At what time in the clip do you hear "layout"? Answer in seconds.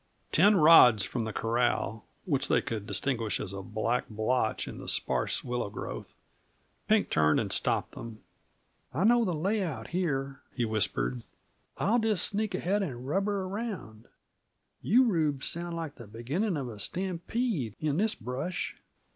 9.35-9.89